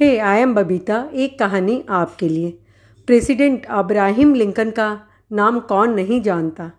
Hey 0.00 0.16
I 0.18 0.40
am 0.40 0.54
Babita, 0.54 0.98
एक 1.14 1.38
कहानी 1.38 1.82
आपके 1.90 2.28
लिए। 2.28 2.50
प्रेसिडेंट 3.08 3.66
अब्राहिम 3.70 4.34
लिंकन 4.34 4.70
का 4.70 4.86
नाम 5.32 5.58
कौन 5.60 5.92
नहीं 5.94 6.20
जानता। 6.22 6.70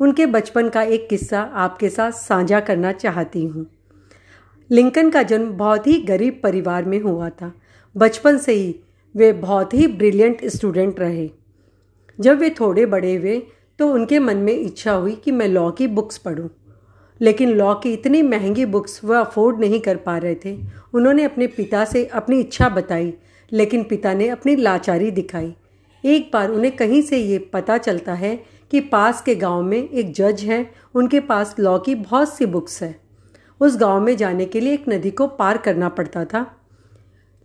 उनके 0.00 0.26
बचपन 0.26 0.68
का 0.68 0.82
एक 0.82 1.08
किस्सा 1.08 1.40
आपके 1.54 1.88
साथ 1.88 2.12
साझा 2.12 2.60
करना 2.60 2.92
चाहती 2.92 3.44
हूँ। 3.46 3.66
लिंकन 4.70 5.10
का 5.10 5.22
जन्म 5.22 5.50
बहुत 5.52 5.86
ही 5.86 5.98
गरीब 6.02 6.40
परिवार 6.42 6.84
में 6.84 6.98
हुआ 7.00 7.30
था। 7.30 7.52
बचपन 7.96 8.38
से 8.38 8.52
ही 8.52 8.74
वे 9.14 9.32
बहुत 9.32 9.74
ही 9.74 9.86
ब्रिलियंट 9.86 10.44
स्टूडेंट 10.46 11.00
रहे। 11.00 11.28
जब 12.18 12.38
वे 12.38 12.50
थोड़े 12.50 12.86
बड़े 12.86 13.14
हुए 13.16 13.38
तो 13.78 13.92
उनके 13.92 14.18
मन 14.18 14.36
में 14.36 14.54
इच्छा 14.54 14.92
हुई 14.92 15.14
कि 15.14 15.30
मैं 15.30 15.48
लॉ 15.48 15.70
की 15.70 15.86
बुक्स 15.88 16.18
पढ़ूं। 16.18 16.48
लेकिन 17.20 17.50
लॉ 17.50 17.74
की 17.74 17.92
इतनी 17.92 18.22
महँगी 18.22 18.64
बुक्स 18.66 19.00
वह 19.04 19.18
अफोर्ड 19.20 19.60
नहीं 19.60 19.80
कर 19.80 19.96
पा 19.96 20.16
रहे 20.18 20.34
थे। 20.44 20.56
उन्होंने 20.94 21.24
अपने 21.24 21.46
पिता 21.46 21.84
से 21.84 22.04
अपनी 22.04 22.40
इच्छा 22.40 22.68
बताई, 22.68 23.12
लेकिन 23.52 23.82
पिता 23.82 24.14
ने 24.14 24.28
अपनी 24.28 24.56
लाचारी 24.56 25.10
दिखाई। 25.10 25.54
एक 26.04 26.30
बार 26.32 26.50
उन्हें 26.50 26.76
कहीं 26.76 27.02
से 27.02 27.18
ये 27.18 27.38
पता 27.52 27.78
चलता 27.78 28.14
है 28.14 28.36
कि 28.70 28.80
पास 28.80 29.22
के 29.22 29.34
गाँव 29.34 29.62
में 29.62 29.88
एक 29.88 30.12
जज 30.12 30.40
है। 30.40 30.70
उनके 30.94 31.20
पास 31.20 31.54
लॉ 31.58 31.78
की 31.78 31.94
बहुत 31.94 32.34
सी 32.34 32.46
बुक्स 32.46 32.82
है। 32.82 32.94
उस 33.60 33.76
गाँव 33.76 34.00
में 34.00 34.16
जाने 34.16 34.44
के 34.44 34.60
लिए 34.60 34.74
एक 34.74 34.88
नदी 34.88 35.10
को 35.10 35.26
पार 35.26 35.58
करना 35.58 35.88
पड़ता 35.88 36.24
था। 36.24 36.46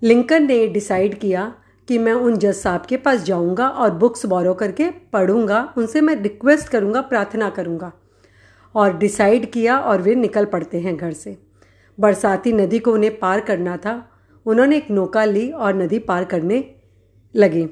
लिंकन 0.02 0.46
ने 0.48 0.68
डिसाइड 0.68 1.20
किया 1.20 1.54
कि 1.88 1.98
मैं 1.98 2.14
उन 2.14 2.38
जज 2.38 2.56
साहब 2.56 2.86
के 2.86 2.98
पास 2.98 3.24
जाऊँगा 3.24 3.68
और 3.68 3.92
बुक्स 3.92 4.26
बोरो 4.26 4.54
करके 4.54 4.90
पढ़ूँगा। 5.14 5.74
उनसे 5.78 6.02
मैं 6.02 6.16
रिक्वेस्ट 6.16 6.70
करूँगा, 6.70 7.02
प्रार्थना 7.02 7.50
करूँगा। 7.50 7.92
और 8.76 8.98
डिसाइड 8.98 9.52
किया 9.52 9.80
और 9.80 10.02
वे 10.02 10.16
निकल 10.16 10.46
पड़ते 10.46 10.80
हैं 10.80 10.98
घर 10.98 11.12
से। 11.12 11.38
बरसाती 12.00 12.54
नदी 12.54 12.80
को 12.80 12.94
उन्हें 12.94 13.20
पार 13.20 13.40
करना 13.40 13.78
था। 13.78 14.12
उन्होंने 14.46 14.78
एक 14.78 14.92
नौका 14.92 15.26
ली 15.26 15.50
और 15.50 15.76
नदी 15.76 16.00
पार 16.00 16.24
करने 16.24 16.64
लगे। 17.36 17.68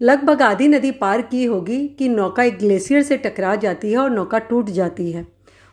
लगभग 0.00 0.42
आधी 0.42 0.68
नदी 0.68 0.90
पार 0.90 1.22
की 1.22 1.44
होगी 1.44 1.88
कि 1.88 2.08
नौका 2.08 2.42
एक 2.42 2.58
ग्लेशियर 2.58 3.02
से 3.02 3.16
टकरा 3.16 3.54
जाती 3.54 3.92
है 3.92 3.98
और 3.98 4.10
नौका 4.10 4.38
टूट 4.38 4.70
जाती 4.70 5.12
है। 5.12 5.26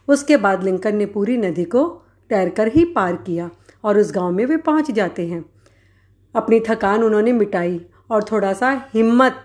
उसके 0.07 0.37
बाद 0.37 0.63
लिंकन 0.63 0.95
ने 0.95 1.05
पूरी 1.05 1.37
नदी 1.37 1.63
को 1.63 1.87
तैरकर 2.29 2.67
ही 2.67 2.85
पार 2.85 3.15
किया 3.15 3.49
और 3.83 3.97
उस 3.97 4.11
गाँव 4.11 4.31
में 4.31 4.45
वे 4.45 4.57
पहुँच 4.57 4.91
जाते 4.91 5.27
हैं। 5.27 5.45
अपनी 6.35 6.59
थकान 6.59 7.03
उन्होंने 7.03 7.31
मिटाई 7.33 7.85
और 8.11 8.23
थोड़ा 8.23 8.53
सा 8.53 8.89
हिम्मत, 8.93 9.35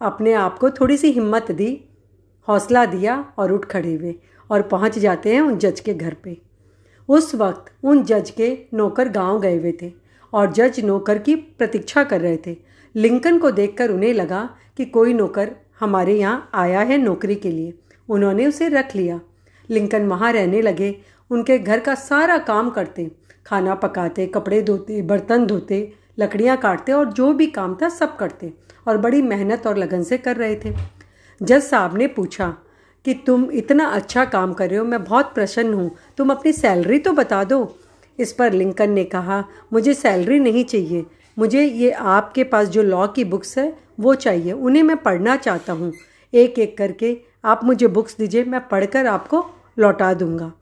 अपने 0.00 0.32
आप 0.32 0.58
को 0.58 0.70
थोड़ी 0.70 0.96
सी 0.96 1.10
हिम्मत 1.10 1.50
दी 1.52 1.87
हौसला 2.48 2.84
दिया 2.86 3.16
और 3.38 3.52
उठ 3.52 3.64
खड़े 3.64 3.94
हुए 3.94 4.14
और 4.50 4.62
पहुँच 4.62 4.98
जाते 4.98 5.34
हैं 5.34 5.40
उन 5.40 5.58
जज 5.58 5.80
के 5.80 5.94
घर 5.94 6.14
पे। 6.14 6.36
उस 7.08 7.34
वक्त 7.34 7.72
उन 7.84 8.02
जज 8.04 8.30
के 8.30 8.56
नौकर 8.74 9.08
गाँव 9.08 9.40
गए 9.40 9.58
हुए 9.58 9.72
थे 9.82 9.92
और 10.32 10.52
जज 10.52 10.80
नौकर 10.84 11.18
की 11.18 11.34
प्रतीक्षा 11.34 12.04
कर 12.04 12.20
रहे 12.20 12.36
थे। 12.46 12.56
लिंकन 12.94 13.38
को 13.38 13.50
देखकर 13.50 13.90
उन्हें 13.90 14.12
लगा 14.14 14.48
कि 14.76 14.84
कोई 14.84 15.12
नौकर 15.14 15.50
हमारे 15.80 16.18
यहाँ 16.18 16.50
आया 16.54 16.80
है 16.80 16.98
नौकरी 16.98 17.34
के 17.34 17.50
लिए। 17.50 17.74
उन्होंने 18.08 18.46
उसे 18.46 18.68
रख 18.68 18.94
लिया। 18.96 19.20
लिंकन 19.68 20.06
वहाँ 20.06 20.32
रहने 20.32 20.62
लगे। 20.62 20.94
उनके 21.30 21.58
घर 21.58 21.80
का 21.80 21.94
सारा 21.94 22.38
काम 22.38 22.70
करते, 22.70 23.10
खाना 23.46 23.74
पकाते, 23.74 24.26
कपड़े 24.26 24.60
धोते, 24.62 25.00
बर्तन 25.02 25.46
धोते, 25.46 25.80
लकड़ियाँ 26.18 26.56
काटते 26.56 26.92
और 26.92 27.12
जो 27.12 27.32
भी 27.32 27.46
काम 27.46 27.76
था 27.82 27.88
सब 27.88 28.16
करते 28.16 28.52
और 28.88 28.98
बड़ी 28.98 29.22
मेहनत 29.22 29.66
और 29.66 29.76
लगन 29.76 30.02
से 30.02 30.18
कर 30.18 30.36
रहे 30.36 30.56
थे। 30.56 30.74
जज 31.40 31.62
साहब 31.62 31.96
ने 31.96 32.06
पूछा 32.06 32.56
कि 33.04 33.14
तुम 33.14 33.50
इतना 33.50 33.84
अच्छा 33.86 34.24
काम 34.24 34.52
कर 34.52 34.68
रहे 34.70 34.78
हो, 34.78 34.84
मैं 34.84 35.04
बहुत 35.04 35.34
प्रसन्न 35.34 35.74
हूँ। 35.74 35.90
तुम 36.16 36.30
अपनी 36.30 36.52
सैलरी 36.52 36.98
तो 36.98 37.12
बता 37.12 37.44
दो। 37.44 37.76
इस 38.18 38.32
पर 38.32 38.52
लिंकन 38.52 38.90
ने 38.90 39.04
कहा, 39.04 39.44
मुझे 39.72 39.94
सैलरी 39.94 40.38
नहीं 40.38 40.64
चाहिए। 40.64 41.04
मुझे 41.38 41.62
ये 41.62 41.90
आपके 41.90 42.44
पास 42.44 42.68
जो 42.68 42.82
लॉ 42.82 43.06
की 43.06 43.24
बुक्स 43.24 43.58
है, 43.58 43.72
वो 44.00 44.14
चाहिए। 44.14 44.52
उन्हें 44.52 44.82
मैं 44.82 44.96
पढ़ना 44.96 45.36
चाहता 45.36 45.72
हूँ। 45.72 45.92
एक 46.32 46.58
एक 46.58 46.76
करके 46.78 47.16
आप 47.44 47.64
मुझे 47.64 47.86
बुक्स 47.86 48.16
दीजिए, 48.16 48.44
मैं 48.44 48.68
पढ़कर 48.68 49.06
आपको 49.06 49.44
लौटा 49.78 50.12
दूँगा। 50.14 50.52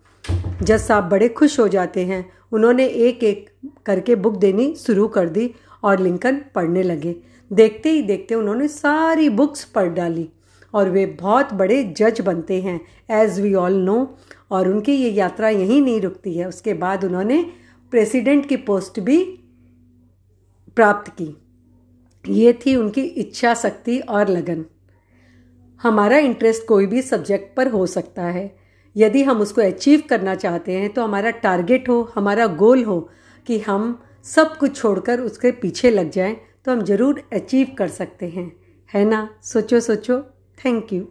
जज 0.63 0.81
साहब 0.81 1.09
बड़े 1.09 1.29
खुश 1.29 1.59
हो 1.61 1.69
जाते 1.69 2.05
हैं। 2.05 2.25
उन्होंने 2.53 2.87
एक 2.87 3.25
एक 3.25 3.51
करके 3.87 4.15
बुक 4.15 4.37
देनी 4.37 4.75
शुरू 4.75 5.09
कर 5.09 5.29
दी 5.29 5.55
और 5.83 5.99
लिंकन 5.99 6.41
पढ़ने 6.55 6.83
लगे। 6.83 7.17
देखते 7.51 7.91
ही 7.91 8.03
देखते 8.03 8.35
उन्होंने 8.35 8.69
सारी 8.69 9.29
बुक्स 9.29 9.65
पढ़ 9.65 9.89
डाली। 9.89 10.29
और 10.77 10.91
वे 10.91 11.07
बहुत 11.21 11.53
बड़े 11.55 11.83
जज 11.99 12.21
बनते 12.21 12.61
हैं 12.63 12.81
एज़ 13.13 13.41
वी 13.43 13.55
ऑल 13.55 13.75
नो 13.75 13.97
और 14.51 14.69
उनकी 14.69 14.95
ये 14.95 15.11
यात्रा 15.11 15.49
यहीं 15.49 15.81
नहीं 15.83 16.01
रुकती 16.01 16.35
है। 16.35 16.49
उसके 16.49 16.75
बाद 16.75 17.05
उन्होंने 17.05 17.43
प्रेसिडेंट 17.93 18.47
की 18.49 18.57
पोस्ट 18.65 19.01
भी 19.01 19.23
प्राप्त 20.77 21.11
की। 21.13 21.37
ये 22.25 22.53
थी 22.67 22.75
उनकी 22.77 23.03
इच्छा, 23.03 23.55
शक्ति 23.55 23.99
और 23.99 24.29
लगन। 24.29 24.65
हमारा 25.81 26.19
इंटरेस्ट 26.19 26.67
कोई 26.67 26.87
भी 26.87 27.03
सब्जेक्ट 27.03 27.57
पर 27.57 27.69
हो 27.69 27.87
सकता 27.87 28.23
है। 28.23 28.55
यदि 28.97 29.23
हम 29.23 29.41
उसको 29.41 29.61
अचीव 29.63 30.03
करना 30.11 30.35
चाहते 30.35 30.73
हैं 30.73 30.93
तो 30.93 31.03
हमारा 31.03 31.31
टारगेट 31.31 31.89
हो, 31.89 32.13
हमारा 32.15 32.47
गोल 32.47 32.85
हो 32.85 33.01
कि 33.47 33.59
हम 33.59 33.99
सब 34.25 34.57
कुछ 34.57 34.77
छोड़कर 34.77 35.21
उसके 35.21 35.51
पीछे 35.55 35.91
लग 35.91 36.11
जाएँ 36.11 36.37
तो 36.65 36.73
हम 36.73 36.83
ज़रूर 36.83 37.23
अचीव 37.33 37.75
कर 37.79 37.89
सकते 37.89 38.29
हैं। 38.29 38.51
है 38.91 39.05
ना? 39.05 39.29
सोचो 39.43 39.81
सोचो। 39.81 40.23
Thank 40.59 40.93
you 40.93 41.07